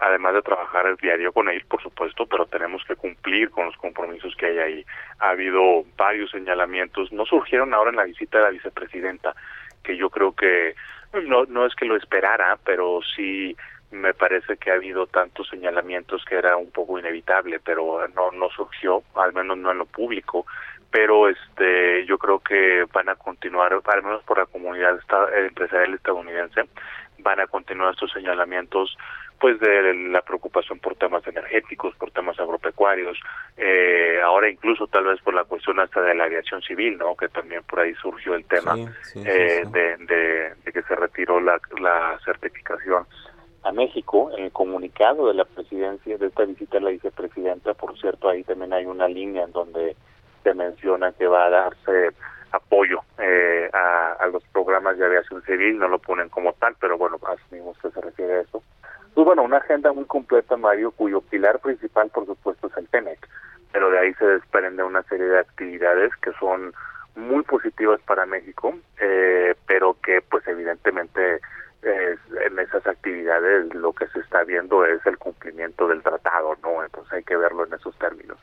además 0.00 0.34
de 0.34 0.42
trabajar 0.42 0.86
el 0.86 0.96
diario 0.96 1.32
con 1.32 1.48
ellos, 1.48 1.64
por 1.68 1.80
supuesto, 1.80 2.26
pero 2.26 2.46
tenemos 2.46 2.82
que 2.84 2.96
cumplir 2.96 3.50
con 3.50 3.66
los 3.66 3.76
compromisos 3.76 4.34
que 4.36 4.46
hay 4.46 4.58
ahí. 4.58 4.86
Ha 5.20 5.30
habido 5.30 5.84
varios 5.96 6.32
señalamientos, 6.32 7.12
no 7.12 7.24
surgieron 7.24 7.72
ahora 7.72 7.90
en 7.90 7.96
la 7.96 8.04
visita 8.04 8.38
de 8.38 8.44
la 8.44 8.50
vicepresidenta, 8.50 9.34
que 9.84 9.96
yo 9.96 10.10
creo 10.10 10.34
que 10.34 10.74
no, 11.26 11.44
no 11.44 11.64
es 11.64 11.74
que 11.76 11.86
lo 11.86 11.96
esperara, 11.96 12.58
pero 12.64 13.00
sí 13.16 13.56
me 13.90 14.12
parece 14.14 14.56
que 14.56 14.70
ha 14.70 14.74
habido 14.74 15.06
tantos 15.06 15.48
señalamientos 15.48 16.24
que 16.24 16.36
era 16.36 16.56
un 16.56 16.70
poco 16.70 16.98
inevitable, 16.98 17.60
pero 17.60 18.06
no 18.08 18.30
no 18.32 18.48
surgió, 18.50 19.02
al 19.14 19.32
menos 19.32 19.56
no 19.58 19.70
en 19.70 19.78
lo 19.78 19.86
público, 19.86 20.46
pero 20.90 21.28
este 21.28 22.04
yo 22.06 22.18
creo 22.18 22.40
que 22.40 22.84
van 22.92 23.08
a 23.08 23.14
continuar, 23.14 23.72
al 23.72 24.02
menos 24.02 24.22
por 24.24 24.38
la 24.38 24.46
comunidad 24.46 24.98
empresarial 25.36 25.94
estadounidense, 25.94 26.62
van 27.18 27.40
a 27.40 27.46
continuar 27.46 27.92
estos 27.92 28.12
señalamientos 28.12 28.96
pues 29.40 29.58
de 29.60 29.94
la 30.10 30.20
preocupación 30.22 30.80
por 30.80 30.96
temas 30.96 31.24
energéticos, 31.26 31.94
por 31.94 32.10
temas 32.10 32.38
agropecuarios, 32.40 33.16
eh, 33.56 34.20
ahora 34.22 34.50
incluso 34.50 34.88
tal 34.88 35.04
vez 35.04 35.20
por 35.20 35.32
la 35.32 35.44
cuestión 35.44 35.78
hasta 35.78 36.02
de 36.02 36.14
la 36.14 36.24
aviación 36.24 36.60
civil, 36.62 36.98
¿no? 36.98 37.14
Que 37.14 37.28
también 37.28 37.62
por 37.62 37.80
ahí 37.80 37.94
surgió 37.94 38.34
el 38.34 38.44
tema 38.46 38.74
eh, 39.14 39.62
De, 39.70 39.96
de, 39.98 40.54
de, 40.64 40.72
que 40.72 40.82
se 40.82 40.96
retiró 40.96 41.40
la, 41.40 41.60
la 41.80 42.18
certificación 42.24 43.06
a 43.68 43.72
México, 43.72 44.30
en 44.34 44.44
el 44.44 44.52
comunicado 44.52 45.28
de 45.28 45.34
la 45.34 45.44
presidencia 45.44 46.16
de 46.16 46.26
esta 46.26 46.44
visita 46.44 46.78
a 46.78 46.80
la 46.80 46.90
vicepresidenta, 46.90 47.74
por 47.74 47.98
cierto, 48.00 48.28
ahí 48.30 48.42
también 48.42 48.72
hay 48.72 48.86
una 48.86 49.06
línea 49.06 49.44
en 49.44 49.52
donde 49.52 49.94
se 50.42 50.54
menciona 50.54 51.12
que 51.12 51.26
va 51.26 51.44
a 51.44 51.50
darse 51.50 52.12
apoyo 52.50 53.02
eh, 53.18 53.68
a, 53.74 54.26
los 54.32 54.42
programas 54.52 54.96
de 54.96 55.04
aviación 55.04 55.42
civil, 55.42 55.78
no 55.78 55.88
lo 55.88 55.98
ponen 55.98 56.30
como 56.30 56.54
tal, 56.54 56.76
pero 56.80 56.96
bueno, 56.96 57.18
asumimos 57.26 57.76
que 57.78 57.90
se 57.90 58.00
refiere 58.00 58.34
a 58.36 58.40
eso. 58.40 58.62
Pues 59.14 59.24
bueno, 59.26 59.42
una 59.42 59.58
agenda 59.58 59.92
muy 59.92 60.06
completa, 60.06 60.56
Mario, 60.56 60.90
cuyo 60.92 61.20
pilar 61.20 61.58
principal, 61.60 62.08
por 62.08 62.24
supuesto, 62.24 62.68
es 62.68 62.76
el 62.78 62.88
TENEC, 62.88 63.28
pero 63.70 63.90
de 63.90 63.98
ahí 63.98 64.14
se 64.14 64.24
desprende 64.24 64.82
una 64.82 65.02
serie 65.04 65.26
de 65.26 65.40
actividades 65.40 66.10
que 66.22 66.32
son 66.40 66.72
muy 67.16 67.42
positivas 67.42 68.00
para 68.06 68.24
México, 68.24 68.74
eh, 68.98 69.54
pero 69.66 69.96
que 70.02 70.22
pues 70.22 70.46
evidentemente 70.46 71.40
en 71.88 72.58
esas 72.58 72.86
actividades 72.86 73.74
lo 73.74 73.92
que 73.92 74.06
se 74.08 74.20
está 74.20 74.44
viendo 74.44 74.84
es 74.84 75.04
el 75.06 75.18
cumplimiento 75.18 75.88
del 75.88 76.02
tratado, 76.02 76.56
¿no? 76.62 76.84
Entonces 76.84 77.12
hay 77.12 77.24
que 77.24 77.36
verlo 77.36 77.66
en 77.66 77.74
esos 77.74 77.96
términos. 77.98 78.38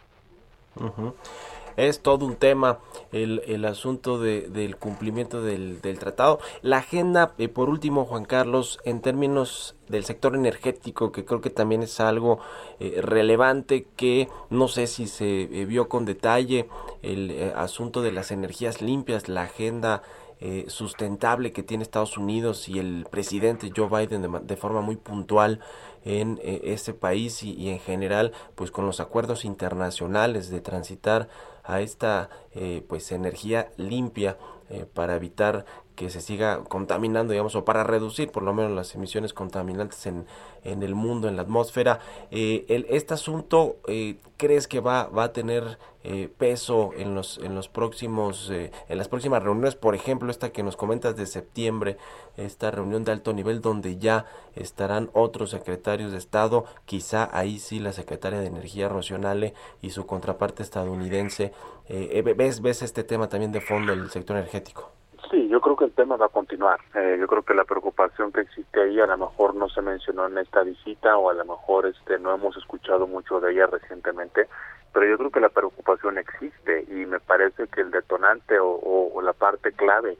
Es 1.78 2.02
todo 2.02 2.26
un 2.26 2.38
tema 2.38 2.80
el, 3.12 3.42
el 3.48 3.66
asunto 3.66 4.20
de, 4.20 4.48
del 4.50 4.78
cumplimiento 4.78 5.42
del, 5.42 5.82
del, 5.82 6.00
tratado. 6.00 6.40
La 6.62 6.78
agenda, 6.78 7.34
eh, 7.38 7.50
por 7.50 7.70
último, 7.70 8.06
Juan 8.06 8.24
Carlos, 8.24 8.80
en 8.86 9.02
términos 9.02 9.76
del 9.90 10.06
sector 10.06 10.36
energético, 10.36 11.12
que 11.12 11.26
creo 11.26 11.42
que 11.42 11.50
también 11.50 11.84
es 11.84 12.00
algo 12.00 12.40
eh, 12.80 13.02
relevante 13.02 13.88
que 13.96 14.30
no 14.50 14.68
sé 14.68 14.88
si 14.88 15.08
se 15.08 15.44
eh, 15.44 15.66
vio 15.66 15.90
con 15.90 16.06
detalle 16.06 16.68
el 17.02 17.32
eh, 17.32 17.54
asunto 17.56 18.02
de 18.02 18.12
las 18.12 18.32
energías 18.32 18.82
limpias, 18.82 19.28
la 19.28 19.44
agenda 19.44 20.02
eh, 20.42 20.66
sustentable 20.68 21.52
que 21.52 21.64
tiene 21.64 21.84
Estados 21.84 22.18
Unidos 22.18 22.68
y 22.68 22.80
el 22.80 23.08
presidente 23.10 23.72
Joe 23.76 23.88
Biden 23.88 24.22
de, 24.22 24.40
de 24.42 24.58
forma 24.58 24.82
muy 24.82 24.98
puntual 24.98 25.62
en 26.04 26.40
eh, 26.44 26.62
este 26.66 26.94
país 26.94 27.42
y, 27.44 27.54
y, 27.54 27.70
en 27.70 27.80
general 27.80 28.32
pues 28.56 28.72
con 28.72 28.86
los 28.86 29.00
acuerdos 29.00 29.46
internacionales 29.46 30.50
de 30.50 30.62
transitar 30.62 31.28
a 31.64 31.82
esta 31.82 32.30
eh, 32.54 32.84
pues 32.88 33.12
energía 33.12 33.70
limpia 33.78 34.38
eh, 34.70 34.86
para 34.92 35.16
evitar 35.16 35.66
que 35.96 36.10
se 36.10 36.22
siga 36.22 36.64
contaminando, 36.66 37.32
digamos, 37.32 37.56
o 37.56 37.66
para 37.66 37.84
reducir 37.84 38.32
por 38.32 38.44
lo 38.44 38.54
menos 38.54 38.72
las 38.72 38.94
emisiones 38.96 39.34
contaminantes 39.34 40.06
en, 40.06 40.26
en 40.64 40.84
el 40.84 40.96
mundo, 40.96 41.28
en 41.28 41.36
la 41.36 41.44
atmósfera. 41.44 42.00
Eh, 42.32 42.66
el, 42.68 42.86
este 42.90 43.14
asunto, 43.14 43.78
eh, 43.88 44.18
¿crees 44.38 44.68
que 44.68 44.80
va, 44.80 45.08
va 45.08 45.26
a 45.26 45.34
tener 45.34 45.78
eh, 46.04 46.30
peso 46.38 46.92
en 46.98 47.16
los, 47.16 47.40
en 47.40 47.56
los 47.56 47.70
próximos, 47.70 48.50
eh, 48.52 48.72
en 48.90 48.98
las 48.98 49.08
próximas 49.08 49.42
reuniones? 49.42 49.76
Por 49.76 49.96
ejemplo, 49.96 50.30
esta 50.30 50.52
que 50.52 50.64
nos 50.64 50.76
comentas 50.76 51.16
de 51.16 51.26
septiembre, 51.26 51.98
esta 52.38 52.72
reunión 52.72 53.04
de 53.04 53.14
alto 53.14 53.34
nivel 53.34 53.62
donde 53.62 53.98
ya 53.98 54.26
estarán 54.56 55.10
otros 55.14 55.52
secretarios 55.52 56.12
de 56.12 56.18
Estado, 56.18 56.66
quizá 56.86 57.30
ahí 57.32 57.60
sí 57.60 57.80
la 57.80 57.94
secretaria 57.94 58.40
de 58.40 58.48
Energía 58.48 58.90
Rocionale 58.90 59.54
y 59.82 59.92
su 59.92 60.06
contraparte 60.06 60.62
estadounidense. 60.62 61.54
Eh, 61.88 62.22
¿ves, 62.36 62.62
¿Ves 62.62 62.82
este 62.82 63.04
tema 63.04 63.30
también 63.30 63.52
de 63.52 63.62
fondo, 63.62 63.94
el 63.94 64.10
sector 64.10 64.36
energético? 64.38 64.95
Sí, 65.36 65.50
yo 65.50 65.60
creo 65.60 65.76
que 65.76 65.84
el 65.84 65.92
tema 65.92 66.16
va 66.16 66.28
a 66.28 66.30
continuar. 66.30 66.80
Eh, 66.94 67.18
yo 67.20 67.28
creo 67.28 67.44
que 67.44 67.54
la 67.54 67.66
preocupación 67.66 68.32
que 68.32 68.40
existe 68.40 68.82
ahí 68.82 69.02
a 69.02 69.06
lo 69.06 69.18
mejor 69.18 69.54
no 69.54 69.68
se 69.68 69.82
mencionó 69.82 70.28
en 70.28 70.38
esta 70.38 70.64
visita 70.64 71.18
o 71.18 71.30
a 71.30 71.34
lo 71.34 71.44
mejor 71.44 71.88
este 71.88 72.18
no 72.20 72.34
hemos 72.34 72.56
escuchado 72.56 73.06
mucho 73.06 73.42
de 73.42 73.52
ella 73.52 73.68
recientemente, 73.68 74.48
pero 74.94 75.06
yo 75.06 75.18
creo 75.18 75.32
que 75.32 75.42
la 75.42 75.50
preocupación 75.50 76.18
existe 76.20 76.86
y 76.88 77.06
me 77.06 77.20
parece 77.20 77.68
que 77.68 77.82
el 77.82 77.92
detonante 77.92 78.56
o, 78.62 79.22
la 79.22 79.34
parte 79.34 79.74
clave 79.74 80.18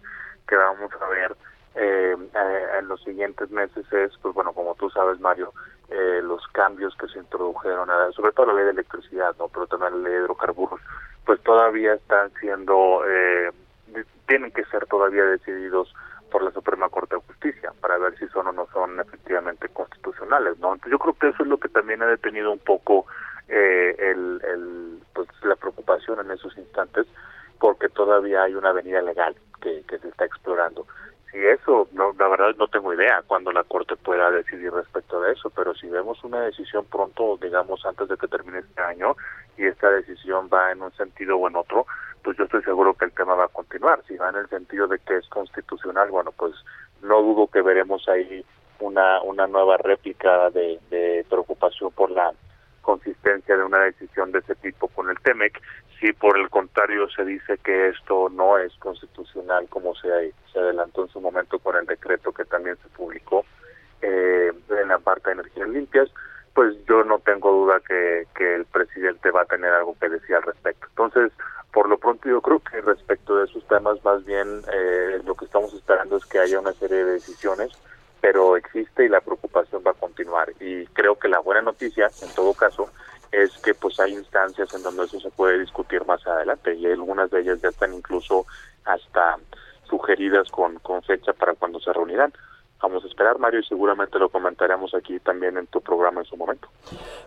que 0.50 0.58
vamos 0.58 0.92
a 1.00 1.08
ver 1.08 1.34
eh, 1.76 2.18
eh, 2.18 2.66
en 2.80 2.88
los 2.90 3.02
siguientes 3.04 3.50
meses 3.52 3.86
es, 3.94 4.12
pues 4.22 4.34
bueno, 4.34 4.52
como 4.52 4.76
tú 4.76 4.90
sabes, 4.90 5.18
Mario, 5.22 5.54
eh, 5.92 6.20
los 6.24 6.46
cambios 6.48 6.94
que 6.98 7.08
se 7.08 7.20
introdujeron, 7.20 7.88
sobre 8.14 8.34
todo 8.34 8.48
la 8.48 8.54
ley 8.54 8.66
de 8.66 8.72
electricidad, 8.72 9.34
no, 9.40 9.48
pero 9.48 9.66
también 9.68 9.94
la 9.94 10.10
ley 10.10 10.18
de 10.18 10.24
hidrocarburos, 10.26 10.82
pues 11.26 11.42
todavía 11.44 11.94
están 11.94 12.34
siendo 12.42 13.02
eh, 13.08 13.52
tienen 14.28 14.52
que 14.52 14.66
ser 14.66 14.86
todavía 14.88 15.24
decididos 15.24 15.94
por 16.32 16.44
la 16.44 16.52
Suprema 16.52 16.90
Corte 16.90 17.16
de 17.16 17.22
Justicia 17.22 17.72
para 17.80 17.98
ver 17.98 18.18
si 18.18 18.28
son 18.28 18.48
o 18.48 18.52
no 18.52 18.68
son 18.74 19.00
efectivamente 19.00 19.70
constitucionales, 19.70 20.58
¿no? 20.60 20.74
Entonces 20.74 20.92
yo 20.92 21.00
creo 21.00 21.14
que 21.14 21.30
eso 21.30 21.44
es 21.44 21.50
lo 21.50 21.58
que 21.58 21.70
también 21.70 22.02
ha 22.02 22.08
detenido 22.08 22.52
un 22.52 22.60
poco 22.60 23.06
eh, 23.48 23.96
el, 24.00 25.00
pues, 25.14 25.28
la 25.44 25.56
preocupación 25.56 26.20
en 26.20 26.32
esos 26.32 26.58
instantes 26.58 27.08
porque 27.60 27.90
todavía 27.90 28.44
hay 28.44 28.56
una 28.56 28.70
avenida 28.70 29.02
legal 29.02 29.36
que, 29.62 29.84
que 29.88 29.98
se 30.00 30.10
está 30.10 30.26
explorando. 30.26 30.86
si 31.32 31.38
eso, 31.38 31.88
no, 31.94 32.14
la 32.18 32.28
verdad 32.28 32.56
no 32.58 32.68
tengo 32.68 32.94
idea 32.94 33.24
cuando 33.26 33.52
la 33.52 33.64
Corte 33.64 33.96
pueda 33.96 34.30
decidir 34.32 34.74
respecto 34.74 35.22
de 35.22 35.34
eso, 35.34 35.50
pero 35.52 35.74
si 35.74 35.88
vemos 35.88 36.24
una 36.24 36.42
decisión 36.42 36.86
pronto, 36.86 37.38
digamos 37.42 37.86
antes 37.86 38.10
de 38.10 38.18
que 38.18 38.28
termine 38.28 38.60
este 38.60 38.82
año, 38.82 39.16
y 39.58 39.66
esta 39.66 39.90
decisión 39.90 40.50
va 40.54 40.72
en 40.72 40.82
un 40.82 40.92
sentido 40.94 41.38
o 41.38 41.48
en 41.48 41.56
otro, 41.56 41.86
pues 42.26 42.38
yo 42.38 42.46
estoy 42.46 42.64
seguro 42.64 42.96
que 42.96 43.06
el 43.06 43.12
tema 43.12 43.36
va 43.36 43.46
a 43.46 43.50
continuar. 43.50 44.02
Si 44.08 44.18
va 44.18 44.30
en 44.30 44.38
el 44.38 44.50
sentido 44.50 44.88
de 44.88 44.98
que 44.98 45.18
es 45.18 45.28
constitucional, 45.30 46.10
bueno, 46.10 46.32
pues 46.32 46.56
no 47.04 47.22
dudo 47.22 47.48
que 47.48 47.62
veremos 47.62 48.10
ahí 48.10 48.44
una, 48.80 49.22
una 49.22 49.46
nueva 49.46 49.78
réplica 49.78 50.50
de, 50.50 51.24
preocupación 51.30 51.92
por 51.92 52.10
la 52.10 52.32
consistencia 52.82 53.56
de 53.56 53.64
una 53.64 53.82
decisión 53.82 54.32
de 54.32 54.40
ese 54.40 54.56
tipo 54.56 54.88
con 54.90 55.10
el 55.10 55.20
TEMEC 55.20 55.62
si 56.00 56.14
por 56.14 56.38
el 56.38 56.50
contrario 56.50 57.08
se 57.10 57.26
dice 57.26 57.58
que 57.64 57.90
esto 57.90 58.30
no 58.30 58.58
es 58.58 58.74
constitucional 58.78 59.68
como 59.70 59.96
se, 59.96 60.34
se 60.52 60.60
adelantó 60.60 61.04
en 61.04 61.10
su 61.10 61.20
momento 61.20 61.58
con 61.60 61.76
el 61.76 61.86
decreto 61.86 62.32
que 62.32 62.46
también 62.46 62.78
se 62.78 62.90
publicó 62.90 63.46
eh, 64.02 64.52
en 64.70 64.88
la 64.88 65.00
parte 65.00 65.30
de 65.30 65.34
energías 65.34 65.70
limpias, 65.70 66.10
pues 66.54 66.76
yo 66.88 67.04
no 67.04 67.20
tengo 67.20 67.52
duda 67.52 67.82
que 67.88 68.56
el 68.56 68.66
presidente 68.66 69.32
va 69.32 69.44
a 69.44 69.46
tener 69.46 69.74
algo 69.74 69.96
que 70.00 70.10
decir 70.10 70.36
al 70.36 70.44
respecto. 70.44 70.86
Entonces, 70.90 71.32
por 71.76 71.90
lo 71.90 71.98
pronto 71.98 72.30
yo 72.30 72.40
creo 72.40 72.62
que 72.62 72.80
respecto 72.80 73.36
de 73.36 73.44
esos 73.44 73.68
temas 73.68 74.02
más 74.06 74.24
bien 74.24 74.62
eh, 74.72 75.20
lo 75.26 75.36
que 75.36 75.44
estamos 75.44 75.74
esperando 75.74 76.16
es 76.16 76.26
que 76.26 76.40
haya 76.40 76.58
una 76.58 76.72
serie 76.72 77.04
de 77.04 77.12
decisiones, 77.12 77.70
pero 78.22 78.56
existe 78.56 79.04
y 79.04 79.10
la 79.10 79.20
preocupación 79.20 79.84
va 79.86 79.92
a 79.92 79.96
continuar. 79.96 80.54
Y 80.62 80.86
creo 80.88 81.20
que 81.20 81.28
la 81.28 81.40
buena 81.40 81.64
noticia, 81.64 82.10
en 82.22 82.34
todo 82.34 82.54
caso, 82.54 82.90
es 83.30 83.52
que 83.58 83.74
pues 83.74 84.00
hay 84.00 84.14
instancias 84.14 84.74
en 84.74 84.84
donde 84.84 85.04
eso 85.04 85.20
se 85.20 85.30
puede 85.32 85.60
discutir 85.60 86.06
más 86.06 86.26
adelante 86.26 86.74
y 86.76 86.86
algunas 86.86 87.30
de 87.30 87.42
ellas 87.42 87.60
ya 87.62 87.68
están 87.68 87.94
incluso 87.94 88.46
hasta 88.86 89.36
sugeridas 89.84 90.50
con, 90.52 90.80
con 90.80 91.04
fecha 91.04 91.34
para 91.34 91.56
cuando 91.56 91.82
se 91.82 91.92
reunirán. 91.92 92.32
Vamos 92.82 93.04
a 93.04 93.08
esperar, 93.08 93.40
Mario, 93.40 93.62
y 93.62 93.64
seguramente 93.64 94.20
lo 94.20 94.30
comentaremos 94.30 94.94
aquí 94.94 95.20
también 95.20 95.58
en 95.58 95.66
tu 95.68 95.82
programa 95.82 96.22
en 96.22 96.26
su 96.26 96.36
momento. 96.36 96.68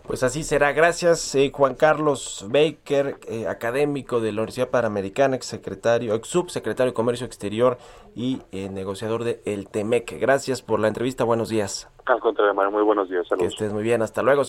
Pues 0.05 0.23
así 0.23 0.43
será. 0.43 0.71
Gracias, 0.71 1.33
eh, 1.35 1.51
Juan 1.53 1.75
Carlos 1.75 2.45
Baker, 2.49 3.17
eh, 3.27 3.47
académico 3.47 4.21
de 4.21 4.31
la 4.31 4.41
Universidad 4.41 4.69
Panamericana, 4.69 5.35
ex 5.35 5.47
secretario, 5.47 6.13
ex 6.13 6.27
subsecretario 6.27 6.91
de 6.91 6.95
Comercio 6.95 7.25
Exterior 7.25 7.77
y 8.15 8.41
eh, 8.51 8.69
negociador 8.69 9.23
de 9.23 9.41
El 9.45 9.69
Temec. 9.69 10.19
Gracias 10.19 10.61
por 10.61 10.79
la 10.79 10.87
entrevista. 10.87 11.23
Buenos 11.23 11.49
días. 11.49 11.89
Al 12.05 12.19
contrario, 12.19 12.53
Mario, 12.53 12.71
muy 12.71 12.83
buenos 12.83 13.09
días. 13.09 13.27
Saludos. 13.27 13.49
Que 13.49 13.53
estés 13.53 13.73
muy 13.73 13.83
bien. 13.83 14.01
Hasta 14.01 14.21
luego. 14.21 14.48